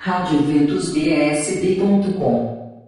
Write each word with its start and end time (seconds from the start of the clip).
radioventusbsb.com 0.00 2.78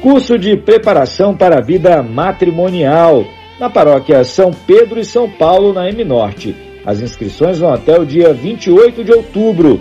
Curso 0.00 0.38
de 0.38 0.56
preparação 0.56 1.36
para 1.36 1.58
a 1.58 1.60
vida 1.60 2.00
matrimonial 2.04 3.24
na 3.58 3.68
paróquia 3.68 4.22
São 4.22 4.52
Pedro 4.52 5.00
e 5.00 5.04
São 5.04 5.28
Paulo, 5.28 5.72
na 5.72 5.88
M 5.88 6.04
Norte. 6.04 6.54
As 6.86 7.00
inscrições 7.00 7.58
vão 7.58 7.74
até 7.74 7.98
o 7.98 8.06
dia 8.06 8.32
28 8.32 9.02
de 9.02 9.12
outubro. 9.12 9.80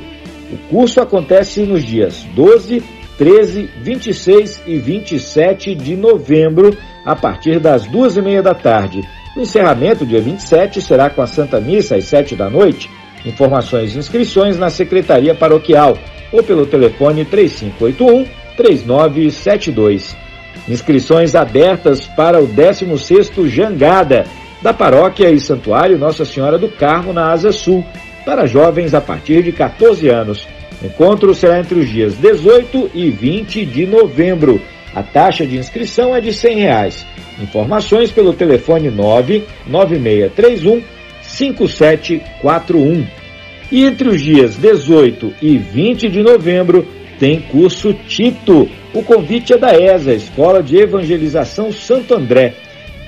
O 0.52 0.58
curso 0.72 1.02
acontece 1.02 1.62
nos 1.62 1.84
dias 1.84 2.24
12, 2.34 2.82
13, 3.20 3.70
26 3.84 4.64
e 4.66 4.80
27 4.80 5.76
de 5.76 5.96
novembro, 5.96 6.76
a 7.06 7.16
partir 7.16 7.60
das 7.60 7.86
duas 7.86 8.18
e 8.18 8.24
meia 8.24 8.42
da 8.42 8.56
tarde. 8.56 9.08
O 9.36 9.40
encerramento, 9.40 10.06
dia 10.06 10.20
27, 10.20 10.82
será 10.82 11.10
com 11.10 11.22
a 11.22 11.28
Santa 11.28 11.60
Missa 11.60 11.96
às 11.96 12.06
7 12.06 12.36
da 12.36 12.50
noite. 12.50 12.90
Informações 13.26 13.96
e 13.96 14.00
inscrições 14.00 14.58
na 14.58 14.70
Secretaria 14.70 15.34
Paroquial 15.34 15.98
ou 16.32 16.44
pelo 16.44 16.66
telefone 16.66 17.24
3581 17.24 18.26
3972. 18.58 20.16
Inscrições 20.68 21.34
abertas 21.34 22.08
para 22.08 22.42
o 22.42 22.48
16º 22.48 23.48
Jangada 23.48 24.26
da 24.62 24.74
Paróquia 24.74 25.32
e 25.32 25.40
Santuário 25.40 25.98
Nossa 25.98 26.26
Senhora 26.26 26.58
do 26.58 26.68
Carmo 26.68 27.14
na 27.14 27.32
Asa 27.32 27.52
Sul, 27.52 27.84
para 28.26 28.46
jovens 28.46 28.94
a 28.94 29.02
partir 29.02 29.44
de 29.44 29.52
14 29.52 30.10
anos. 30.10 30.48
O 30.82 30.88
encontro 30.88 31.34
será 31.34 31.60
entre 31.60 31.80
os 31.80 31.90
dias 31.90 32.16
18 32.16 32.92
e 32.94 33.10
20 33.10 33.66
de 33.66 33.86
novembro. 33.86 34.62
A 34.94 35.02
taxa 35.02 35.46
de 35.48 35.58
inscrição 35.58 36.16
é 36.16 36.20
de 36.20 36.34
100 36.34 36.60
reais. 36.60 37.06
Informações 37.42 38.12
pelo 38.12 38.34
telefone 38.34 38.90
99631 38.90 40.82
5741. 41.22 43.08
E 43.72 43.86
entre 43.86 44.10
os 44.10 44.22
dias 44.22 44.56
18 44.56 45.34
e 45.42 45.58
20 45.58 46.10
de 46.10 46.22
novembro 46.22 46.86
tem 47.18 47.40
curso 47.40 47.94
Tito. 47.94 48.70
O 48.94 49.02
convite 49.04 49.54
é 49.54 49.58
da 49.58 49.74
ESA, 49.74 50.14
Escola 50.14 50.62
de 50.62 50.76
Evangelização 50.76 51.72
Santo 51.72 52.14
André. 52.14 52.54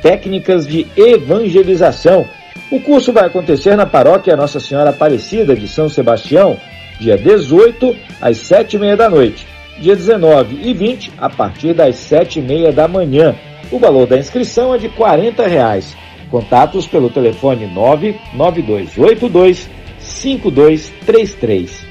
Técnicas 0.02 0.66
de 0.66 0.88
Evangelização. 0.96 2.26
O 2.72 2.80
curso 2.80 3.12
vai 3.12 3.26
acontecer 3.26 3.76
na 3.76 3.86
paróquia 3.86 4.36
Nossa 4.36 4.60
Senhora 4.60 4.92
Aparecida 4.92 5.56
de 5.56 5.68
São 5.68 5.90
Sebastião, 5.90 6.58
dia 7.00 7.18
18 7.18 7.96
às 8.22 8.38
7 8.38 8.76
e 8.76 8.80
meia 8.80 8.96
da 8.96 9.10
noite. 9.10 9.46
Dia 9.80 9.96
19 9.96 10.60
e 10.62 10.74
20, 10.74 11.12
a 11.18 11.30
partir 11.30 11.74
das 11.74 11.96
7 11.96 12.40
e 12.40 12.42
meia 12.42 12.72
da 12.72 12.88
manhã. 12.88 13.36
O 13.74 13.80
valor 13.80 14.06
da 14.06 14.20
inscrição 14.20 14.76
é 14.76 14.78
de 14.78 14.88
40 14.88 15.48
reais. 15.48 15.98
Contatos 16.30 16.86
pelo 16.86 17.10
telefone 17.10 17.66
99282 17.66 19.68
5233. 19.98 21.84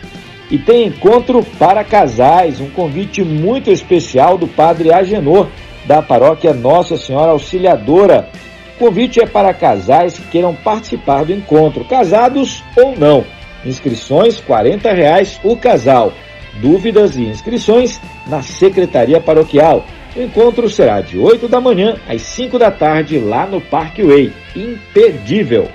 E 0.48 0.58
tem 0.58 0.86
encontro 0.86 1.44
para 1.58 1.82
casais, 1.82 2.60
um 2.60 2.70
convite 2.70 3.24
muito 3.24 3.68
especial 3.68 4.38
do 4.38 4.46
Padre 4.46 4.92
Agenor, 4.92 5.48
da 5.84 6.00
paróquia 6.00 6.54
Nossa 6.54 6.96
Senhora 6.96 7.32
Auxiliadora. 7.32 8.28
O 8.76 8.78
convite 8.78 9.20
é 9.20 9.26
para 9.26 9.52
casais 9.52 10.16
que 10.16 10.28
queiram 10.28 10.54
participar 10.54 11.24
do 11.24 11.32
encontro, 11.32 11.84
casados 11.84 12.62
ou 12.76 12.96
não. 12.96 13.24
Inscrições 13.64 14.40
40 14.40 14.92
reais 14.92 15.40
o 15.42 15.56
casal. 15.56 16.12
Dúvidas 16.60 17.16
e 17.16 17.22
inscrições 17.22 18.00
na 18.28 18.40
Secretaria 18.40 19.20
Paroquial. 19.20 19.84
O 20.14 20.20
encontro 20.20 20.68
será 20.68 21.00
de 21.00 21.18
8 21.18 21.48
da 21.48 21.58
manhã 21.58 21.96
às 22.06 22.20
5 22.22 22.58
da 22.58 22.70
tarde 22.70 23.18
lá 23.18 23.46
no 23.46 23.60
Parkway. 23.62 24.30
Imperdível! 24.54 25.70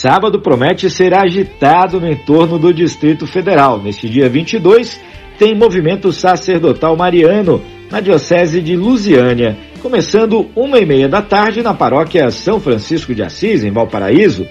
Sábado 0.00 0.40
promete 0.40 0.88
ser 0.88 1.12
agitado 1.12 1.98
no 2.00 2.08
entorno 2.08 2.56
do 2.56 2.72
Distrito 2.72 3.26
Federal. 3.26 3.82
Neste 3.82 4.08
dia 4.08 4.28
22, 4.28 5.00
tem 5.38 5.54
movimento 5.54 6.12
sacerdotal 6.12 6.96
mariano 6.96 7.62
na 7.90 8.00
Diocese 8.00 8.60
de 8.60 8.76
Lusiânia, 8.76 9.56
começando 9.80 10.50
uma 10.54 10.78
e 10.78 10.84
meia 10.84 11.08
da 11.08 11.22
tarde 11.22 11.62
na 11.62 11.72
paróquia 11.72 12.30
São 12.30 12.60
Francisco 12.60 13.14
de 13.14 13.22
Assis, 13.22 13.64
em 13.64 13.70
Valparaíso. 13.70 14.46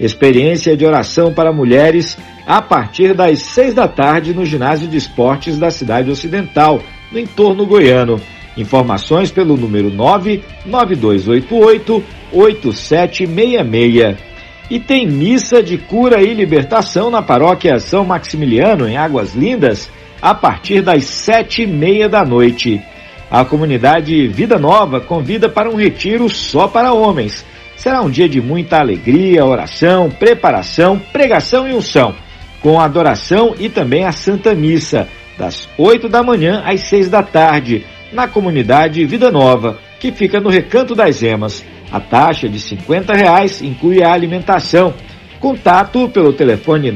Experiência 0.00 0.76
de 0.76 0.84
oração 0.84 1.32
para 1.32 1.52
mulheres 1.52 2.18
a 2.44 2.60
partir 2.60 3.14
das 3.14 3.38
seis 3.38 3.72
da 3.72 3.86
tarde 3.86 4.34
no 4.34 4.44
ginásio 4.44 4.88
de 4.88 4.96
esportes 4.96 5.56
da 5.56 5.70
cidade 5.70 6.10
ocidental, 6.10 6.82
no 7.12 7.20
entorno 7.20 7.64
goiano. 7.64 8.20
Informações 8.56 9.30
pelo 9.30 9.56
número 9.56 9.90
99288 9.90 12.02
8766. 12.32 14.32
E 14.70 14.80
tem 14.80 15.06
missa 15.06 15.62
de 15.62 15.78
cura 15.78 16.20
e 16.22 16.34
libertação 16.34 17.10
na 17.10 17.22
paróquia 17.22 17.78
São 17.78 18.04
Maximiliano, 18.04 18.88
em 18.88 18.96
Águas 18.96 19.34
Lindas, 19.34 19.88
a 20.22 20.32
partir 20.32 20.80
das 20.80 21.04
sete 21.04 21.62
e 21.62 21.66
meia 21.66 22.08
da 22.08 22.24
noite. 22.24 22.80
A 23.28 23.44
comunidade 23.44 24.28
Vida 24.28 24.56
Nova 24.56 25.00
convida 25.00 25.48
para 25.48 25.68
um 25.68 25.74
retiro 25.74 26.28
só 26.28 26.68
para 26.68 26.92
homens. 26.92 27.44
Será 27.74 28.00
um 28.00 28.08
dia 28.08 28.28
de 28.28 28.40
muita 28.40 28.78
alegria, 28.78 29.44
oração, 29.44 30.08
preparação, 30.08 31.00
pregação 31.12 31.68
e 31.68 31.74
unção, 31.74 32.14
com 32.60 32.78
adoração 32.78 33.56
e 33.58 33.68
também 33.68 34.04
a 34.04 34.12
Santa 34.12 34.54
Missa, 34.54 35.08
das 35.36 35.68
8 35.76 36.08
da 36.08 36.22
manhã 36.22 36.62
às 36.64 36.80
6 36.82 37.08
da 37.08 37.22
tarde, 37.22 37.84
na 38.12 38.28
comunidade 38.28 39.04
Vida 39.04 39.32
Nova, 39.32 39.78
que 39.98 40.12
fica 40.12 40.38
no 40.38 40.50
Recanto 40.50 40.94
das 40.94 41.22
Emas. 41.22 41.64
A 41.90 41.98
taxa 41.98 42.48
de 42.48 42.60
50 42.60 43.12
reais 43.12 43.60
inclui 43.60 44.02
a 44.02 44.12
alimentação. 44.12 44.94
Contato 45.40 46.08
pelo 46.08 46.32
telefone 46.32 46.92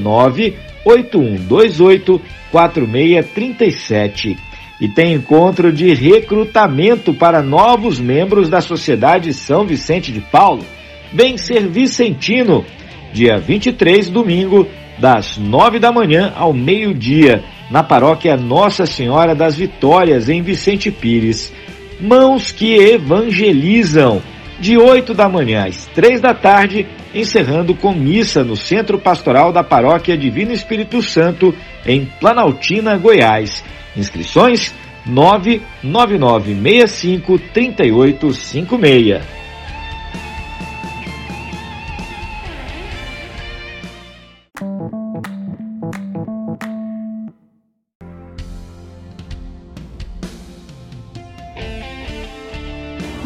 98128 0.87 2.21
4637. 2.53 4.39
E 4.81 4.89
tem 4.89 5.15
encontro 5.15 5.73
de 5.73 5.93
recrutamento 5.93 7.13
para 7.13 7.43
novos 7.43 7.99
membros 7.99 8.49
da 8.49 8.61
Sociedade 8.61 9.35
São 9.35 9.67
Vicente 9.67 10.13
de 10.13 10.21
Paulo. 10.21 10.65
Bem 11.13 11.37
Ser 11.37 11.67
Vicentino, 11.67 12.65
dia 13.13 13.39
23, 13.39 14.09
domingo, 14.11 14.67
das 14.99 15.37
9 15.39 15.79
da 15.79 15.91
manhã 15.91 16.33
ao 16.37 16.53
meio-dia, 16.53 17.43
na 17.71 17.83
paróquia 17.83 18.37
Nossa 18.37 18.87
Senhora 18.87 19.35
das 19.35 19.57
Vitórias, 19.57 20.29
em 20.29 20.43
Vicente 20.43 20.91
Pires. 20.91 21.53
Mãos 22.01 22.53
que 22.53 22.75
evangelizam, 22.75 24.23
de 24.59 24.77
8 24.77 25.15
da 25.15 25.29
manhã 25.29 25.67
às 25.67 25.87
3 25.87 26.21
da 26.21 26.35
tarde, 26.35 26.85
encerrando 27.15 27.73
com 27.75 27.93
missa 27.93 28.43
no 28.43 28.57
Centro 28.57 28.99
Pastoral 28.99 29.53
da 29.53 29.63
Paróquia 29.63 30.17
Divino 30.17 30.53
Espírito 30.53 31.01
Santo, 31.03 31.55
em 31.85 32.07
Planaltina, 32.19 32.97
Goiás. 32.97 33.63
Inscrições 33.97 34.75
99965 35.07 37.39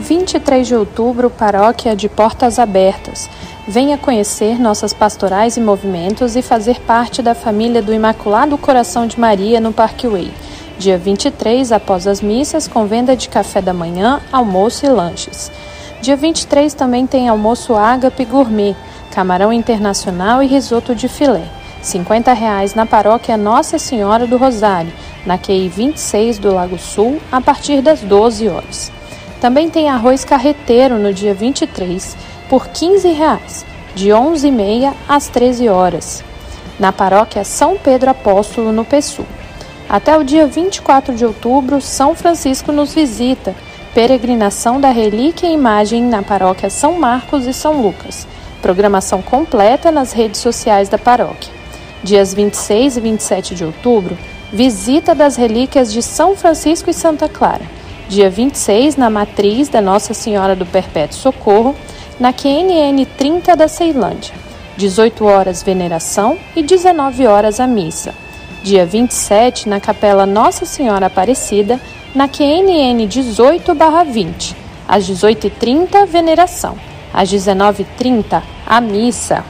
3856. 0.01 0.09
Vinte 0.09 0.35
e 0.35 0.41
três 0.41 0.67
de 0.67 0.75
outubro, 0.75 1.31
Paróquia 1.31 1.95
de 1.95 2.09
Portas 2.09 2.59
Abertas. 2.59 3.29
Venha 3.69 3.99
conhecer 3.99 4.59
nossas 4.59 4.93
pastorais 4.93 5.57
e 5.57 5.61
movimentos 5.61 6.37
e 6.37 6.43
fazer 6.43 6.81
parte 6.81 7.23
da 7.23 7.35
família 7.35 7.83
do 7.83 7.93
Imaculado 7.93 8.57
Coração 8.59 9.07
de 9.07 9.21
Maria 9.21 9.61
no 9.61 9.73
Parkway. 9.73 10.33
Dia 10.79 10.97
23, 10.97 11.73
após 11.73 12.07
as 12.07 12.21
missas, 12.21 12.67
com 12.67 12.87
venda 12.87 13.15
de 13.15 13.29
café 13.29 13.61
da 13.61 13.75
manhã, 13.75 14.21
almoço 14.33 14.87
e 14.87 14.89
lanches. 14.89 15.53
Dia 16.01 16.17
23 16.17 16.73
também 16.73 17.07
tem 17.07 17.29
almoço 17.29 17.75
ágape 17.75 18.25
gourmet, 18.25 18.75
camarão 19.11 19.53
internacional 19.53 20.43
e 20.43 20.47
risoto 20.47 20.95
de 20.95 21.09
filé. 21.09 21.45
50 21.83 22.33
reais 22.33 22.75
na 22.75 22.87
paróquia 22.87 23.37
Nossa 23.37 23.79
Senhora 23.79 24.27
do 24.27 24.37
Rosário, 24.37 24.93
na 25.25 25.39
QI 25.39 25.69
26 25.69 26.39
do 26.39 26.53
Lago 26.53 26.79
Sul, 26.79 27.21
a 27.31 27.41
partir 27.41 27.83
das 27.83 28.01
12 28.01 28.49
horas. 28.49 29.00
Também 29.41 29.71
tem 29.71 29.89
arroz 29.89 30.25
carreteiro 30.25 30.99
no 30.99 31.15
dia 31.15 31.33
23 31.33 32.17
por 32.49 32.69
15 32.69 33.09
reais, 33.09 33.65
de 33.95 34.11
11h30 34.11 34.93
às 35.09 35.29
13 35.29 35.69
horas, 35.69 36.23
na 36.79 36.93
paróquia 36.93 37.43
São 37.43 37.77
Pedro 37.77 38.11
Apóstolo, 38.11 38.71
no 38.71 38.85
Pessu. 38.85 39.25
Até 39.89 40.17
o 40.17 40.23
dia 40.23 40.47
24 40.47 41.15
de 41.15 41.25
outubro, 41.25 41.81
São 41.81 42.15
Francisco 42.15 42.71
nos 42.71 42.95
visita, 42.95 43.55
Peregrinação 43.95 44.81
da 44.81 44.91
Relíquia 44.91 45.49
e 45.49 45.55
Imagem 45.55 46.05
na 46.05 46.23
Paróquia 46.23 46.71
São 46.71 46.93
Marcos 46.93 47.45
e 47.47 47.53
São 47.53 47.83
Lucas. 47.83 48.25
Programação 48.63 49.21
completa 49.21 49.91
nas 49.91 50.13
redes 50.13 50.41
sociais 50.41 50.89
da 50.89 50.97
paróquia. 50.97 51.53
Dias 52.05 52.33
26 52.33 52.99
e 52.99 53.01
27 53.01 53.55
de 53.57 53.65
outubro, 53.65 54.17
visita 54.53 55.13
das 55.15 55.35
relíquias 55.35 55.93
de 55.93 56.03
São 56.03 56.37
Francisco 56.37 56.89
e 56.89 56.95
Santa 56.95 57.29
Clara. 57.29 57.80
Dia 58.11 58.29
26, 58.29 58.97
na 58.97 59.09
matriz 59.09 59.69
da 59.69 59.81
Nossa 59.81 60.13
Senhora 60.13 60.57
do 60.57 60.67
Perpétuo 60.67 61.17
Socorro, 61.17 61.77
na 62.19 62.33
QNN 62.33 63.07
30 63.17 63.55
da 63.55 63.69
Ceilândia. 63.69 64.35
18 64.77 65.25
horas 65.25 65.63
veneração 65.63 66.37
e 66.57 66.61
19 66.61 67.29
horas 67.29 67.61
a 67.61 67.69
missa. 67.69 68.13
Dia 68.65 68.85
27, 68.85 69.69
na 69.69 69.79
Capela 69.79 70.27
Nossa 70.27 70.67
Senhora 70.67 71.07
Aparecida, 71.07 71.81
na 72.13 72.27
QNN 72.27 73.07
18/20. 73.07 74.57
Às 74.89 75.07
18h30, 75.07 76.05
veneração. 76.05 76.75
Às 77.15 77.31
19h30, 77.31 78.43
a 78.67 78.81
missa. 78.81 79.45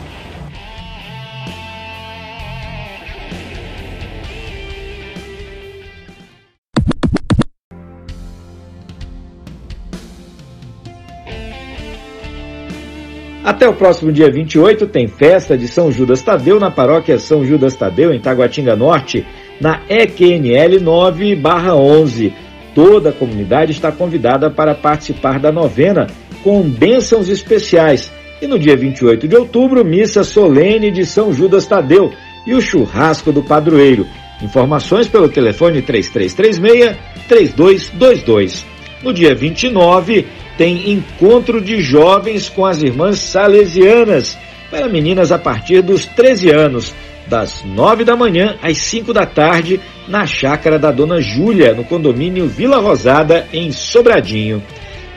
Até 13.51 13.69
o 13.69 13.75
próximo 13.75 14.13
dia 14.13 14.31
28 14.31 14.87
tem 14.87 15.09
festa 15.09 15.59
de 15.59 15.67
São 15.67 15.91
Judas 15.91 16.23
Tadeu 16.23 16.61
na 16.61 16.71
paróquia 16.71 17.19
São 17.19 17.45
Judas 17.45 17.75
Tadeu, 17.75 18.15
em 18.15 18.21
Taguatinga 18.21 18.77
Norte, 18.77 19.27
na 19.61 19.81
EQNL 19.89 20.79
9/11. 20.79 22.33
Toda 22.77 23.11
a 23.11 23.13
comunidade 23.13 23.73
está 23.73 23.91
convidada 23.91 24.53
para 24.53 24.73
participar 24.73 25.41
da 25.41 25.51
novena 25.51 26.07
com 26.45 26.63
bênçãos 26.63 27.29
especiais. 27.29 28.09
E 28.41 28.47
no 28.47 28.57
dia 28.57 28.77
28 28.77 29.27
de 29.27 29.35
outubro, 29.35 29.85
missa 29.85 30.23
solene 30.23 30.93
de 30.93 31.05
São 31.05 31.33
Judas 31.33 31.67
Tadeu 31.67 32.13
e 32.47 32.55
o 32.55 32.61
churrasco 32.61 33.33
do 33.33 33.43
padroeiro. 33.43 34.07
Informações 34.41 35.09
pelo 35.09 35.29
telefone 35.29 35.83
3336-3222. 35.83 38.65
No 39.03 39.13
dia 39.13 39.35
29, 39.35 40.27
tem 40.59 40.91
encontro 40.91 41.61
de 41.61 41.81
jovens 41.81 42.49
com 42.49 42.67
as 42.67 42.83
irmãs 42.83 43.19
salesianas 43.19 44.37
para 44.71 44.89
meninas 44.89 45.33
a 45.33 45.39
partir 45.39 45.83
dos 45.83 46.05
13 46.07 46.51
anos 46.51 46.95
das 47.27 47.65
9 47.65 48.05
da 48.05 48.17
manhã 48.17 48.57
às 48.61 48.77
5 48.79 49.13
da 49.13 49.25
tarde, 49.25 49.81
na 50.09 50.27
chácara 50.27 50.79
da 50.79 50.91
Dona 50.91 51.21
Júlia, 51.21 51.73
no 51.73 51.85
condomínio 51.85 52.47
Vila 52.47 52.79
Rosada, 52.79 53.47
em 53.53 53.71
Sobradinho. 53.71 54.63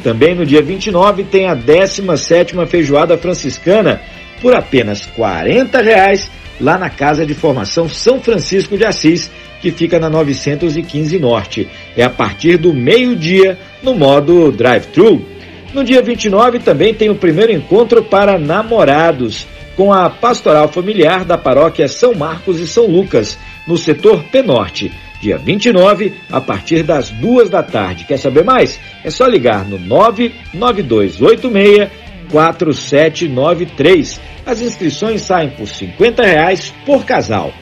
Também 0.03 0.35
no 0.35 0.45
dia 0.45 0.61
29 0.61 1.23
tem 1.23 1.47
a 1.47 1.55
17ª 1.55 2.67
Feijoada 2.67 3.17
Franciscana, 3.17 4.01
por 4.41 4.53
apenas 4.53 5.05
40 5.07 5.81
reais, 5.81 6.29
lá 6.61 6.77
na 6.77 6.89
Casa 6.89 7.25
de 7.25 7.33
Formação 7.33 7.89
São 7.89 8.19
Francisco 8.21 8.77
de 8.77 8.85
Assis, 8.85 9.31
que 9.63 9.71
fica 9.71 9.97
na 9.97 10.09
915 10.09 11.17
Norte. 11.17 11.69
É 11.95 12.03
a 12.03 12.09
partir 12.09 12.57
do 12.57 12.73
meio-dia, 12.73 13.57
no 13.81 13.95
modo 13.95 14.51
drive-thru. 14.51 15.25
No 15.73 15.85
dia 15.85 16.01
29 16.01 16.59
também 16.59 16.93
tem 16.93 17.09
o 17.09 17.15
primeiro 17.15 17.53
encontro 17.53 18.03
para 18.03 18.37
namorados 18.37 19.47
com 19.77 19.93
a 19.93 20.09
pastoral 20.09 20.67
familiar 20.67 21.23
da 21.23 21.37
paróquia 21.37 21.87
São 21.87 22.13
Marcos 22.13 22.59
e 22.59 22.67
São 22.67 22.87
Lucas, 22.87 23.39
no 23.65 23.77
setor 23.77 24.25
Penorte, 24.25 24.91
dia 25.21 25.37
29, 25.37 26.11
a 26.29 26.41
partir 26.41 26.83
das 26.83 27.09
duas 27.09 27.49
da 27.49 27.63
tarde. 27.63 28.03
Quer 28.03 28.17
saber 28.17 28.43
mais? 28.43 28.77
É 29.01 29.09
só 29.09 29.25
ligar 29.25 29.63
no 29.65 29.79
99286 29.79 31.89
4793. 32.29 34.19
As 34.45 34.59
inscrições 34.59 35.21
saem 35.21 35.51
por 35.51 35.69
50 35.69 36.21
reais 36.21 36.73
por 36.85 37.05
casal. 37.05 37.53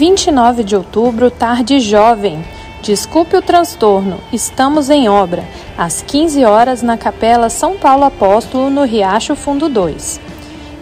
29 0.00 0.64
de 0.64 0.74
outubro, 0.74 1.30
tarde 1.30 1.78
jovem. 1.78 2.42
Desculpe 2.80 3.36
o 3.36 3.42
transtorno, 3.42 4.18
estamos 4.32 4.88
em 4.88 5.10
obra, 5.10 5.44
às 5.76 6.00
15 6.00 6.42
horas 6.42 6.80
na 6.80 6.96
Capela 6.96 7.50
São 7.50 7.76
Paulo 7.76 8.04
Apóstolo, 8.04 8.70
no 8.70 8.82
Riacho 8.82 9.36
Fundo 9.36 9.68
2. 9.68 10.18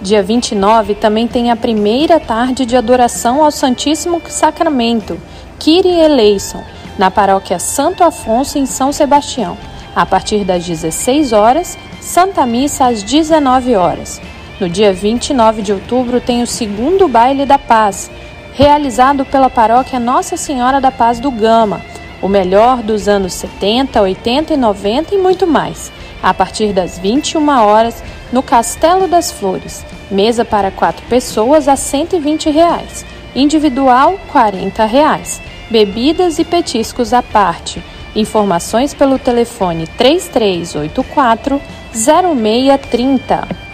Dia 0.01 0.23
29 0.23 0.95
também 0.95 1.27
tem 1.27 1.51
a 1.51 1.57
primeira 1.57 2.21
tarde 2.21 2.65
de 2.65 2.77
adoração 2.77 3.43
ao 3.43 3.51
Santíssimo 3.51 4.23
Sacramento, 4.29 5.21
Kyrie 5.59 5.99
Eleison, 5.99 6.63
na 6.97 7.11
paróquia 7.11 7.59
Santo 7.59 8.05
Afonso, 8.05 8.57
em 8.57 8.67
São 8.67 8.93
Sebastião, 8.93 9.59
a 9.97 10.07
partir 10.07 10.45
das 10.45 10.65
16 10.65 11.33
horas, 11.33 11.77
Santa 12.01 12.47
Missa 12.47 12.87
às 12.87 13.03
19 13.03 13.75
horas. 13.75 14.21
No 14.61 14.69
dia 14.69 14.93
29 14.93 15.61
de 15.63 15.73
outubro 15.73 16.21
tem 16.21 16.41
o 16.41 16.47
segundo 16.47 17.09
baile 17.09 17.45
da 17.45 17.59
paz, 17.59 18.09
realizado 18.59 19.25
pela 19.25 19.49
paróquia 19.49 20.01
Nossa 20.01 20.37
Senhora 20.37 20.81
da 20.81 20.91
Paz 20.91 21.21
do 21.21 21.31
Gama, 21.31 21.81
o 22.21 22.27
melhor 22.27 22.83
dos 22.83 23.07
anos 23.07 23.33
70, 23.35 24.03
80 24.03 24.55
e 24.55 24.57
90 24.57 25.15
e 25.15 25.19
muito 25.19 25.47
mais, 25.47 25.93
a 26.21 26.35
partir 26.35 26.73
das 26.73 26.99
21 26.99 27.49
horas 27.49 28.03
no 28.33 28.43
Castelo 28.43 29.07
das 29.07 29.31
Flores. 29.31 29.87
Mesa 30.11 30.45
para 30.45 30.73
quatro 30.73 31.07
pessoas 31.07 31.69
a 31.69 31.77
120 31.77 32.51
reais. 32.51 33.07
individual 33.33 34.19
40 34.33 34.85
reais. 34.87 35.41
Bebidas 35.71 36.41
e 36.41 36.45
petiscos 36.45 37.13
à 37.13 37.23
parte. 37.23 37.81
Informações 38.17 38.93
pelo 38.93 39.21
telefone 39.21 39.87
3384 39.97 41.63
0630. 41.93 43.68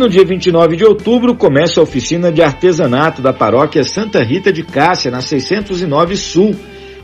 No 0.00 0.08
dia 0.08 0.24
29 0.24 0.76
de 0.76 0.84
outubro 0.84 1.34
começa 1.34 1.78
a 1.78 1.82
oficina 1.82 2.32
de 2.32 2.40
artesanato 2.40 3.20
da 3.20 3.34
paróquia 3.34 3.84
Santa 3.84 4.22
Rita 4.22 4.50
de 4.50 4.62
Cássia, 4.62 5.10
na 5.10 5.20
609 5.20 6.16
Sul. 6.16 6.56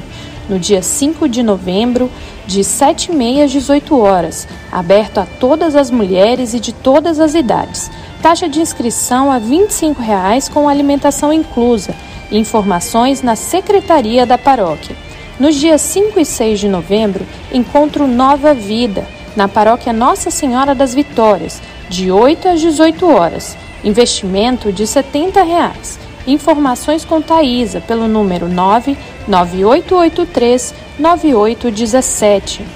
no 0.49 0.59
dia 0.59 0.80
5 0.80 1.28
de 1.28 1.42
novembro, 1.42 2.11
de 2.47 2.61
7h30 2.61 3.45
às 3.45 3.50
18 3.50 3.99
horas, 3.99 4.49
aberto 4.73 5.18
a 5.18 5.26
todas 5.26 5.76
as 5.76 5.90
mulheres 5.90 6.54
e 6.54 6.59
de 6.59 6.73
todas 6.73 7.21
as 7.21 7.35
idades. 7.35 7.90
Taxa 8.23 8.49
de 8.49 8.59
inscrição 8.59 9.30
a 9.30 9.38
25 9.38 10.00
reais 10.00 10.49
com 10.49 10.71
alimentação 10.71 11.30
inclusa. 11.30 11.95
Informações 12.33 13.21
na 13.21 13.37
Secretaria 13.37 14.25
da 14.25 14.38
Paróquia. 14.38 14.97
Nos 15.38 15.54
dias 15.54 15.83
5 15.83 16.18
e 16.18 16.25
6 16.25 16.61
de 16.61 16.68
novembro, 16.68 17.26
encontro 17.52 18.07
Nova 18.07 18.54
Vida, 18.54 19.17
na 19.38 19.47
Paróquia 19.47 19.92
Nossa 19.92 20.33
Senhora 20.33 20.75
das 20.75 20.92
Vitórias, 20.92 21.62
de 21.88 22.11
8 22.11 22.49
às 22.49 22.61
18 22.61 23.07
horas. 23.07 23.57
Investimento 23.85 24.73
de 24.73 24.85
70 24.85 25.45
reais. 25.45 25.97
Informações 26.26 27.04
com 27.04 27.23
Taísa 27.23 27.80
pelo 27.80 28.09
número 28.09 28.49
99883 28.49 30.75
9817. 30.99 32.66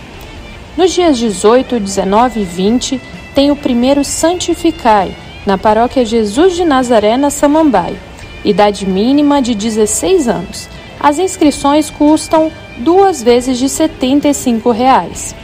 Nos 0.77 0.93
dias 0.93 1.19
18, 1.19 1.81
19 1.81 2.43
e 2.43 2.45
20, 2.45 3.01
tem 3.35 3.51
o 3.51 3.57
primeiro 3.57 4.05
Santificai, 4.05 5.17
na 5.45 5.59
paróquia 5.59 6.05
Jesus 6.05 6.55
de 6.55 6.65
Nazaré, 6.65 7.17
na 7.17 7.31
Samambaia. 7.31 7.99
Idade 8.45 8.87
mínima 8.87 9.43
de 9.43 9.57
16 9.57 10.29
anos. 10.29 10.69
As 11.01 11.19
inscrições 11.19 11.91
custam 11.91 12.53
duas 12.79 13.21
vezes 13.21 13.59
de 13.59 13.69
75 13.69 14.71
reais. 14.71 15.35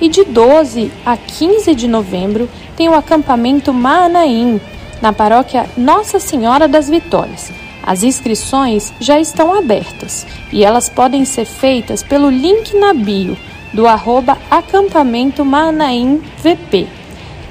E 0.00 0.08
de 0.08 0.24
12 0.24 0.92
a 1.04 1.16
15 1.16 1.74
de 1.74 1.88
novembro 1.88 2.48
tem 2.76 2.88
o 2.88 2.94
acampamento 2.94 3.72
Maanaim, 3.72 4.60
na 5.02 5.12
paróquia 5.12 5.66
Nossa 5.76 6.18
Senhora 6.18 6.68
das 6.68 6.88
Vitórias. 6.88 7.52
As 7.82 8.02
inscrições 8.02 8.92
já 9.00 9.18
estão 9.18 9.54
abertas 9.54 10.26
e 10.52 10.64
elas 10.64 10.88
podem 10.88 11.24
ser 11.24 11.46
feitas 11.46 12.02
pelo 12.02 12.28
link 12.28 12.76
na 12.76 12.92
bio 12.92 13.36
do 13.72 13.86
arroba 13.86 14.36
acampamento 14.50 15.44
VP 15.44 16.86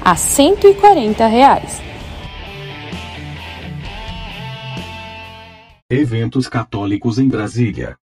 a 0.00 0.16
140 0.16 1.26
reais. 1.26 1.82
Eventos 5.90 6.48
católicos 6.48 7.18
em 7.18 7.28
Brasília. 7.28 7.96